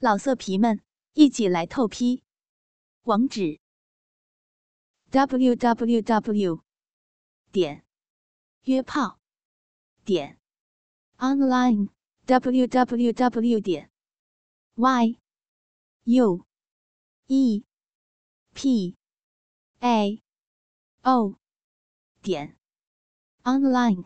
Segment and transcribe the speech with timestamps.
[0.00, 0.80] 老色皮们，
[1.14, 2.22] 一起来透批！
[3.02, 3.58] 网址
[5.10, 6.62] ：w w w
[7.50, 7.84] 点
[8.62, 9.18] 约炮
[10.04, 10.38] 点
[11.16, 11.88] online
[12.26, 13.90] w w w 点
[14.76, 15.18] y
[16.04, 16.46] u
[17.26, 17.64] e
[18.54, 18.96] p
[19.80, 20.22] a
[21.02, 21.34] o
[22.22, 22.56] 点
[23.42, 24.04] online。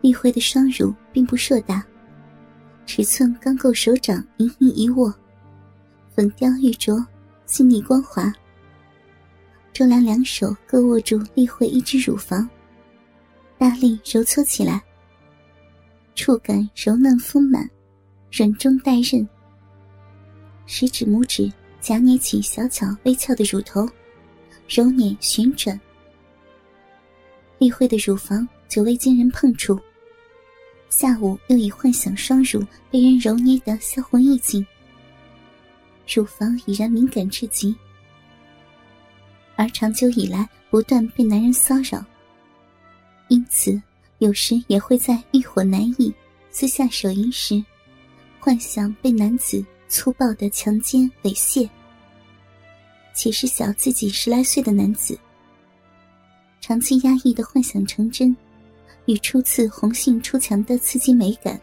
[0.00, 1.97] 丽辉的双乳并不硕大。
[2.88, 5.14] 尺寸刚够手掌，盈盈一握，
[6.16, 7.04] 粉雕玉琢，
[7.44, 8.32] 细腻光滑。
[9.74, 12.48] 周良两手各握住丽慧一只乳房，
[13.58, 14.82] 大力揉搓起来，
[16.14, 17.68] 触感柔嫩丰满，
[18.32, 19.28] 软中带韧。
[20.64, 21.52] 食指、拇指
[21.82, 23.86] 夹捏起小巧微翘的乳头，
[24.66, 25.78] 揉捻旋转。
[27.58, 29.78] 丽慧的乳房久未经人碰触。
[30.90, 34.66] 下午又以幻想双乳被人揉捏的销魂意境，
[36.12, 37.74] 乳房已然敏感至极，
[39.54, 42.04] 而长久以来不断被男人骚扰，
[43.28, 43.80] 因此
[44.18, 46.12] 有时也会在欲火难抑、
[46.50, 47.62] 私下手淫时，
[48.40, 51.68] 幻想被男子粗暴的强奸猥亵，
[53.14, 55.18] 且是小自己十来岁的男子，
[56.60, 58.34] 长期压抑的幻想成真。
[59.08, 61.58] 与初次红杏出墙的刺激美感，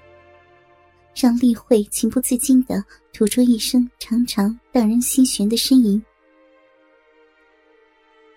[1.13, 6.03] 让丽慧情不自禁的吐出一声长长、荡人心弦的呻吟。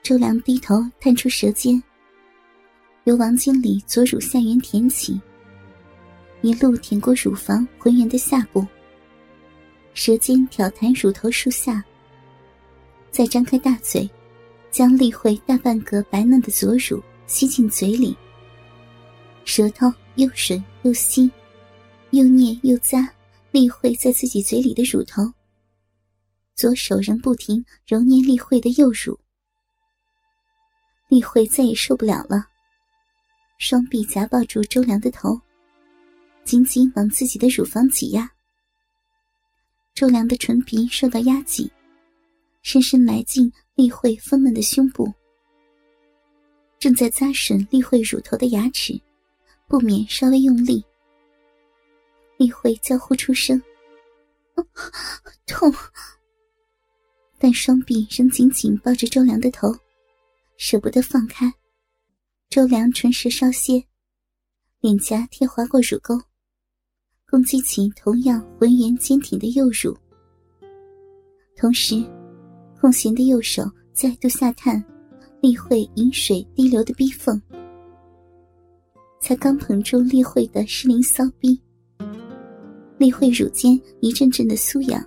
[0.03, 1.83] 周良低头探出舌尖，
[3.05, 5.19] 由王经理左乳下缘舔起，
[6.43, 8.67] 一路舔过乳房浑圆的下部，
[9.95, 11.83] 舌尖挑弹乳头树下，
[13.11, 14.07] 再张开大嘴，
[14.71, 18.15] 将丽慧大半个白嫩的左乳吸进嘴里。
[19.49, 21.29] 舌头又吮又吸，
[22.11, 23.09] 又捏又咂，
[23.51, 25.23] 丽慧在自己嘴里的乳头。
[26.55, 29.19] 左手仍不停揉捏丽慧的右乳。
[31.09, 32.47] 丽慧再也受不了了，
[33.59, 35.41] 双臂夹抱住周良的头，
[36.45, 38.31] 紧紧往自己的乳房挤压。
[39.95, 41.73] 周良的唇皮受到压挤，
[42.61, 45.11] 深深埋进丽慧丰嫩的胸部，
[46.79, 49.01] 正在扎吮丽慧乳头的牙齿。
[49.69, 50.83] 不免稍微用力，
[52.39, 53.63] 丽慧娇呼出声
[55.47, 55.71] ：“痛！”
[57.39, 59.69] 但双臂仍紧紧抱着周良的头，
[60.57, 61.53] 舍不得放开。
[62.49, 63.85] 周良唇舌稍歇，
[64.81, 66.19] 脸颊贴划过乳沟，
[67.29, 69.95] 攻击起同样浑圆坚挺的右乳，
[71.57, 72.03] 同时，
[72.81, 74.83] 空闲的右手再度下探
[75.43, 77.41] 丽慧饮水滴流的逼缝。
[79.29, 81.61] 才刚捧住丽慧的湿淋骚逼，
[82.97, 85.07] 丽慧乳尖一阵阵的酥痒，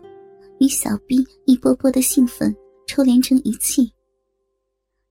[0.59, 2.55] 与小逼一波波的兴奋
[2.85, 3.91] 抽连成一气，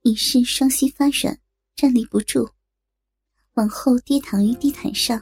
[0.03, 1.37] 已是双膝发软，
[1.75, 2.49] 站立不住，
[3.55, 5.21] 往后跌躺于地毯上。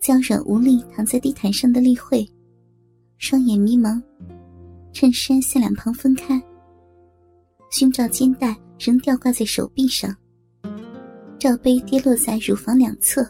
[0.00, 2.24] 娇软无力躺在地毯上的丽慧，
[3.16, 4.00] 双眼迷茫，
[4.92, 6.40] 衬衫向两旁分开，
[7.72, 10.16] 胸罩肩带仍吊挂在手臂上。
[11.38, 13.24] 罩杯跌落在乳房两侧，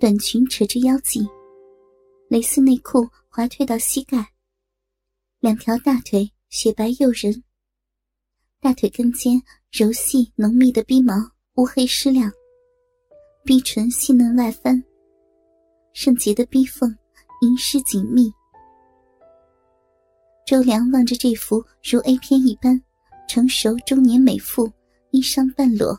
[0.00, 1.28] 短裙扯至腰际，
[2.28, 4.26] 蕾丝内裤滑退到膝盖，
[5.40, 7.44] 两条大腿雪白诱人，
[8.58, 9.38] 大腿根间
[9.70, 11.12] 柔细浓密的逼毛
[11.56, 12.32] 乌黑湿亮，
[13.44, 14.82] 逼唇细嫩外翻，
[15.92, 16.96] 圣洁的逼缝
[17.42, 18.32] 阴湿紧密。
[20.46, 22.82] 周良望着这幅如 A 片一般
[23.28, 24.72] 成熟中年美妇，
[25.10, 25.94] 衣裳半裸。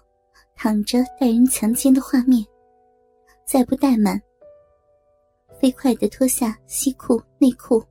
[0.55, 2.45] 躺着待人强奸的画面，
[3.45, 4.21] 再不怠慢，
[5.59, 7.83] 飞快地脱下西裤内裤，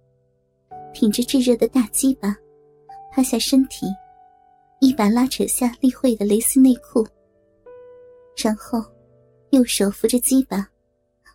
[0.95, 2.35] 挺着炙热的大鸡巴，
[3.13, 3.87] 趴下身体，
[4.81, 7.07] 一把拉扯下丽慧的蕾丝内裤，
[8.43, 8.83] 然后
[9.51, 10.67] 右手扶着鸡巴，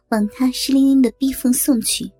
[0.09, 2.11] 往她湿淋淋的逼缝送去。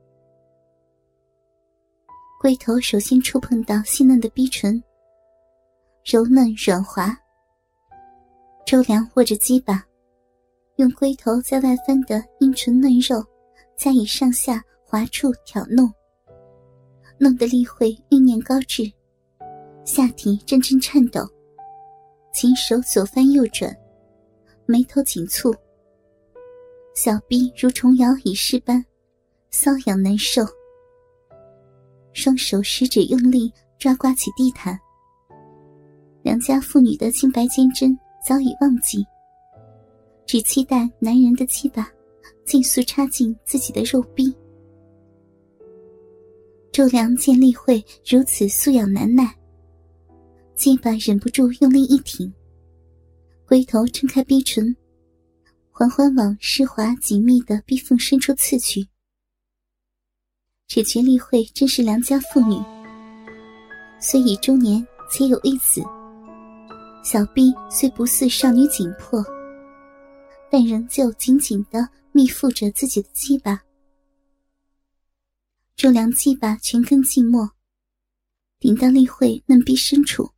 [2.40, 4.82] 龟头首先触碰到细嫩的逼唇，
[6.06, 7.18] 柔嫩软滑。
[8.68, 9.82] 周良握着鸡巴，
[10.76, 13.26] 用龟头在外翻的阴唇嫩肉
[13.78, 15.90] 加以上下滑触挑弄，
[17.18, 18.92] 弄得丽慧欲念高至，
[19.86, 21.22] 下体阵阵颤抖，
[22.34, 23.74] 琴手左翻右转，
[24.66, 25.56] 眉头紧蹙，
[26.94, 28.86] 小臂如虫咬蚁似般
[29.50, 30.46] 瘙痒难受，
[32.12, 33.50] 双手食指用力
[33.80, 34.78] 抓刮起地毯，
[36.22, 37.98] 良家妇女的清白坚贞。
[38.28, 39.08] 早已忘记，
[40.26, 41.90] 只期待男人的鸡巴
[42.44, 44.36] 尽速插进自己的肉壁。
[46.74, 49.34] 周良见丽慧如此素养难耐，
[50.56, 52.30] 鸡巴忍不住用力一挺，
[53.46, 54.76] 回头撑开逼唇，
[55.72, 58.86] 缓缓往湿滑紧密的逼缝深处刺去。
[60.68, 62.62] 只觉丽慧真是良家妇女，
[64.02, 65.82] 虽已中年且有一子，
[67.04, 69.24] 小臂虽不似少女紧迫，
[70.52, 73.62] 但仍旧紧紧的密附着自己的鸡巴。
[75.76, 77.50] 周良鸡巴全根浸没，
[78.60, 80.30] 顶到丽慧嫩逼深处，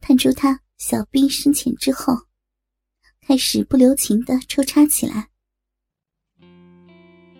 [0.00, 2.14] 探出她小臂深浅之后，
[3.20, 5.28] 开始不留情的抽插起来。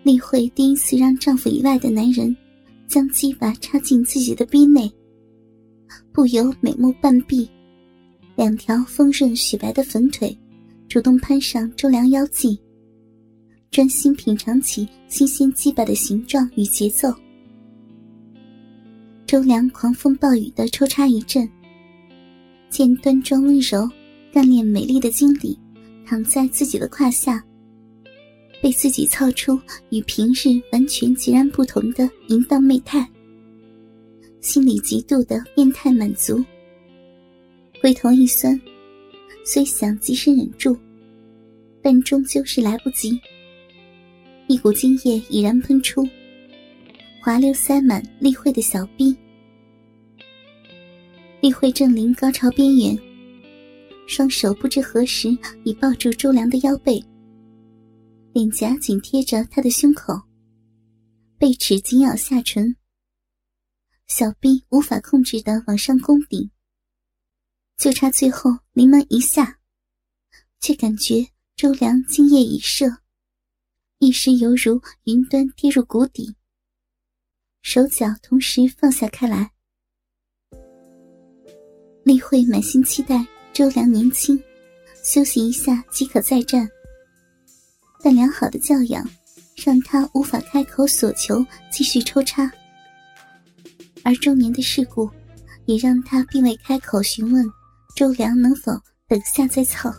[0.03, 2.35] 丽慧第一次让丈夫以外的男人
[2.87, 4.89] 将鸡巴插进自己的逼内，
[6.13, 7.49] 不由美目半闭，
[8.35, 10.37] 两条丰润雪白的粉腿
[10.89, 12.59] 主动攀上周良腰际。
[13.71, 17.13] 专心品尝起新鲜鸡巴的形状与节奏。
[19.25, 21.49] 周良狂风暴雨的抽插一阵，
[22.69, 23.89] 见端庄温柔、
[24.31, 25.59] 干练美丽的经理
[26.05, 27.43] 躺在自己的胯下，
[28.61, 29.59] 被自己操出
[29.89, 33.05] 与平日完全截然不同的淫荡媚态，
[34.39, 36.41] 心里极度的变态满足。
[37.85, 38.59] 回头一酸，
[39.45, 40.75] 虽想及时忍住，
[41.83, 43.21] 但终究是来不及。
[44.47, 46.03] 一股精液已然喷出，
[47.21, 49.15] 滑溜塞满丽慧的小臂。
[51.41, 52.97] 丽慧正临高潮边缘，
[54.07, 56.99] 双手不知何时已抱住周良的腰背，
[58.33, 60.19] 脸颊紧贴着他的胸口，
[61.37, 62.75] 背齿紧咬下唇，
[64.07, 66.49] 小臂无法控制的往上攻顶，
[67.77, 69.59] 就差最后临门一下，
[70.59, 72.97] 却感觉周良精液已射。
[73.99, 76.35] 一时犹如云端跌入谷底，
[77.61, 79.51] 手脚同时放下开来。
[82.03, 84.41] 丽慧满心期待周良年轻，
[85.03, 86.69] 休息一下即可再战。
[88.01, 89.07] 但良好的教养
[89.55, 92.51] 让他无法开口索求继续抽插，
[94.03, 95.09] 而中年的事故
[95.65, 97.49] 也让他并未开口询问
[97.95, 98.73] 周良能否
[99.07, 99.89] 等下再操。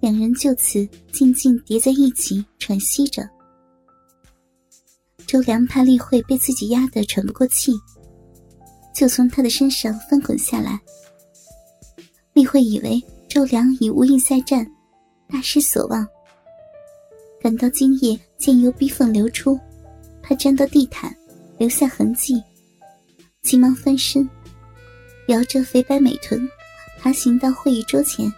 [0.00, 3.28] 两人就此静静叠在一起喘息着。
[5.26, 7.74] 周良怕丽慧被自己压得喘不过气，
[8.94, 10.80] 就从他的身上翻滚下来。
[12.32, 14.66] 丽慧以为周良已无意再战，
[15.28, 16.08] 大失所望，
[17.42, 19.60] 感到精液渐由逼缝流出，
[20.22, 21.14] 怕沾到地毯
[21.58, 22.42] 留下痕迹，
[23.42, 24.28] 急忙翻身，
[25.30, 26.48] 摇着肥白美臀，
[26.98, 28.30] 爬行到会议桌前。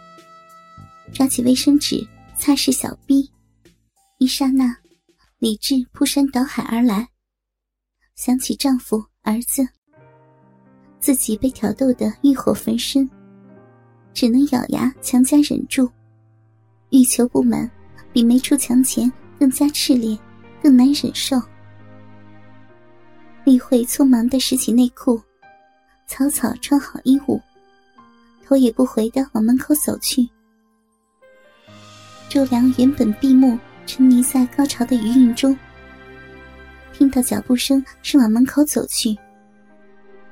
[1.10, 2.06] 抓起卫生纸
[2.36, 3.30] 擦拭小臂，
[4.18, 4.76] 一刹那，
[5.38, 7.08] 理智扑山倒海而来。
[8.14, 9.66] 想起丈夫、儿子，
[11.00, 13.08] 自己被挑逗的欲火焚身，
[14.12, 15.90] 只能咬牙强加忍住。
[16.90, 17.70] 欲求不满，
[18.12, 20.18] 比没出墙前更加炽烈，
[20.62, 21.40] 更难忍受。
[23.44, 25.18] 丽慧匆忙地拾起内裤，
[26.12, 27.40] 草草穿好衣物，
[28.44, 30.28] 头也不回地往门口走去。
[32.28, 35.58] 周良原本闭目沉迷在高潮的余韵中，
[36.92, 39.16] 听到脚步声是往门口走去。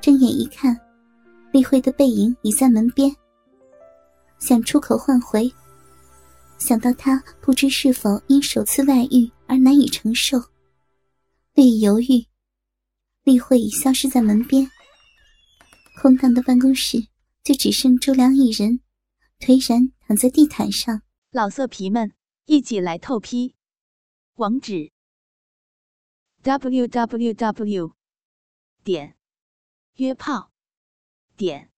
[0.03, 0.79] 睁眼一看，
[1.51, 3.11] 丽慧的背影已在门边。
[4.39, 5.51] 想出口唤回，
[6.59, 10.39] 想到他不知是否因首次外遇而难以承受，
[11.55, 12.23] 略一犹豫，
[13.25, 14.71] 丽慧已消失在门边。
[16.01, 17.09] 空荡的办公室
[17.45, 18.81] 就只剩周良一人，
[19.39, 21.03] 颓然躺在地毯上。
[21.31, 22.15] 老色皮们，
[22.47, 23.55] 一起来透批！
[24.37, 24.93] 网址
[26.41, 27.95] ：w w w
[28.83, 29.15] 点
[29.97, 30.51] 约炮
[31.37, 31.71] 点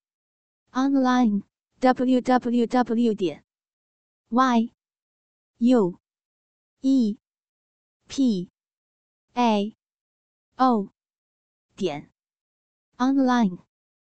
[0.70, 1.42] online
[1.80, 3.44] w w w 点
[4.28, 4.72] y
[5.58, 5.98] u
[6.82, 7.18] e
[8.06, 8.48] p
[9.32, 9.76] a
[10.54, 10.92] o
[11.74, 12.12] 点
[12.98, 13.71] online。